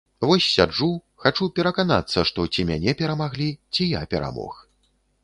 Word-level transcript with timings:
Вось, 0.27 0.45
сяджу, 0.53 0.87
хачу 1.25 1.47
пераканацца, 1.59 2.23
што 2.29 2.45
ці 2.55 2.65
мяне 2.71 2.91
перамаглі, 3.03 3.49
ці 3.77 3.83
я 3.91 4.01
перамог. 4.15 4.57